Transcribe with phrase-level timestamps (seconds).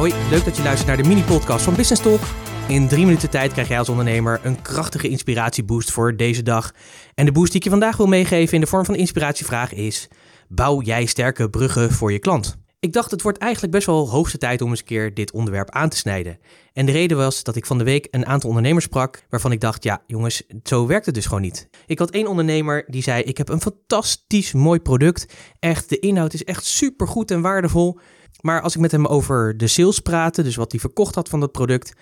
[0.00, 2.20] Hoi, leuk dat je luistert naar de mini-podcast van Business Talk.
[2.68, 6.72] In drie minuten tijd krijg jij als ondernemer een krachtige inspiratieboost voor deze dag.
[7.14, 9.72] En de boost die ik je vandaag wil meegeven in de vorm van de inspiratievraag
[9.74, 10.08] is:
[10.48, 12.56] bouw jij sterke bruggen voor je klant?
[12.78, 15.70] Ik dacht, het wordt eigenlijk best wel hoogste tijd om eens een keer dit onderwerp
[15.70, 16.38] aan te snijden.
[16.72, 19.60] En de reden was dat ik van de week een aantal ondernemers sprak waarvan ik
[19.60, 21.68] dacht, ja jongens, zo werkt het dus gewoon niet.
[21.86, 25.34] Ik had één ondernemer die zei, ik heb een fantastisch mooi product.
[25.58, 27.98] Echt, de inhoud is echt super goed en waardevol.
[28.40, 31.40] Maar als ik met hem over de sales praatte, dus wat hij verkocht had van
[31.40, 31.92] dat product,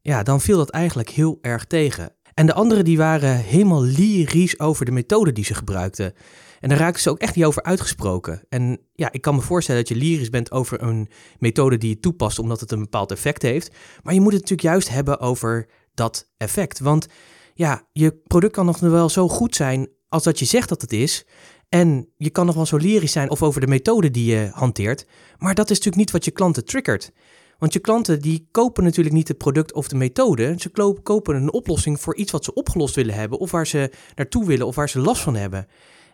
[0.00, 2.14] ja, dan viel dat eigenlijk heel erg tegen.
[2.34, 6.14] En de anderen die waren helemaal lyrisch over de methode die ze gebruikten.
[6.60, 8.42] En daar raakten ze ook echt niet over uitgesproken.
[8.48, 12.00] En ja, ik kan me voorstellen dat je lyrisch bent over een methode die je
[12.00, 13.74] toepast omdat het een bepaald effect heeft.
[14.02, 16.78] Maar je moet het natuurlijk juist hebben over dat effect.
[16.78, 17.06] Want
[17.54, 20.92] ja, je product kan nog wel zo goed zijn als dat je zegt dat het
[20.92, 21.26] is.
[21.68, 25.06] En je kan nog wel zo lyrisch zijn of over de methode die je hanteert.
[25.38, 27.12] Maar dat is natuurlijk niet wat je klanten triggert.
[27.58, 30.54] Want je klanten die kopen natuurlijk niet het product of de methode.
[30.58, 33.38] Ze kopen een oplossing voor iets wat ze opgelost willen hebben.
[33.38, 35.66] Of waar ze naartoe willen of waar ze last van hebben.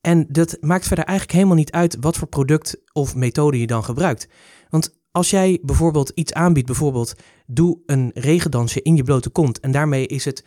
[0.00, 3.84] En dat maakt verder eigenlijk helemaal niet uit wat voor product of methode je dan
[3.84, 4.28] gebruikt.
[4.68, 7.14] Want als jij bijvoorbeeld iets aanbiedt, bijvoorbeeld
[7.46, 10.44] doe een regendansje in je blote kont en daarmee is het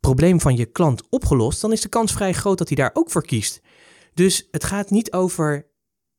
[0.00, 3.10] probleem van je klant opgelost, dan is de kans vrij groot dat hij daar ook
[3.10, 3.60] voor kiest.
[4.18, 5.66] Dus het gaat niet over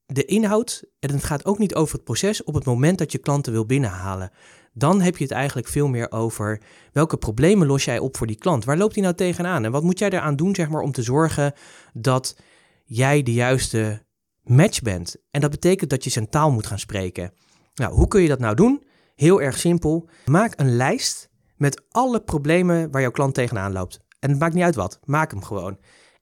[0.05, 3.17] de inhoud en het gaat ook niet over het proces op het moment dat je
[3.17, 4.31] klanten wil binnenhalen.
[4.73, 8.37] Dan heb je het eigenlijk veel meer over welke problemen los jij op voor die
[8.37, 8.65] klant.
[8.65, 11.01] Waar loopt hij nou tegenaan en wat moet jij eraan doen zeg maar, om te
[11.01, 11.53] zorgen
[11.93, 12.37] dat
[12.85, 14.05] jij de juiste
[14.43, 15.15] match bent.
[15.31, 17.33] En dat betekent dat je zijn taal moet gaan spreken.
[17.73, 18.83] Nou, hoe kun je dat nou doen?
[19.15, 20.09] Heel erg simpel.
[20.25, 23.99] Maak een lijst met alle problemen waar jouw klant tegenaan loopt.
[24.19, 25.77] En het maakt niet uit wat, maak hem gewoon.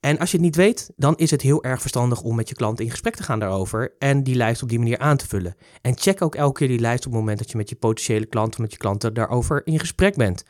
[0.08, 2.56] En als je het niet weet, dan is het heel erg verstandig om met je
[2.56, 5.56] klant in gesprek te gaan daarover en die lijst op die manier aan te vullen.
[5.82, 8.26] En check ook elke keer die lijst op het moment dat je met je potentiële
[8.26, 10.44] klant of met je klanten daarover in gesprek bent.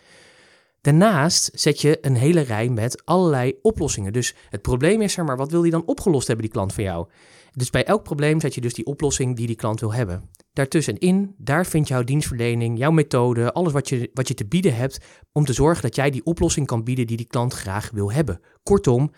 [0.81, 4.13] Daarnaast zet je een hele rij met allerlei oplossingen.
[4.13, 6.83] Dus het probleem is er, maar wat wil die dan opgelost hebben, die klant van
[6.83, 7.07] jou?
[7.51, 10.29] Dus bij elk probleem zet je dus die oplossing die die klant wil hebben.
[10.53, 14.97] Daartussenin, daar vindt jouw dienstverlening, jouw methode, alles wat je, wat je te bieden hebt,
[15.31, 18.41] om te zorgen dat jij die oplossing kan bieden die die klant graag wil hebben.
[18.63, 19.11] Kortom,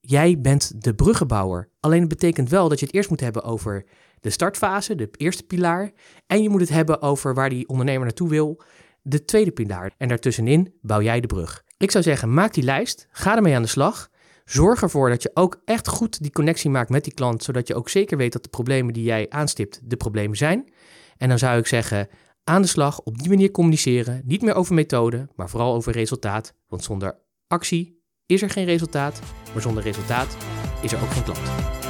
[0.00, 1.68] jij bent de bruggenbouwer.
[1.80, 3.84] Alleen het betekent wel dat je het eerst moet hebben over
[4.20, 5.92] de startfase, de eerste pilaar.
[6.26, 8.62] En je moet het hebben over waar die ondernemer naartoe wil
[9.02, 9.94] de tweede pilaar.
[9.96, 11.64] En daartussenin bouw jij de brug.
[11.76, 14.08] Ik zou zeggen, maak die lijst, ga ermee aan de slag.
[14.44, 17.74] Zorg ervoor dat je ook echt goed die connectie maakt met die klant, zodat je
[17.74, 20.72] ook zeker weet dat de problemen die jij aanstipt de problemen zijn.
[21.16, 22.08] En dan zou ik zeggen,
[22.44, 24.22] aan de slag, op die manier communiceren.
[24.24, 26.54] Niet meer over methode, maar vooral over resultaat.
[26.68, 29.20] Want zonder actie is er geen resultaat,
[29.52, 30.36] maar zonder resultaat
[30.80, 31.40] is er ook geen klant.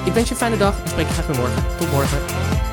[0.05, 1.63] Ik wens je een fijne dag en spreek je graag weer morgen.
[1.79, 2.70] Tot morgen.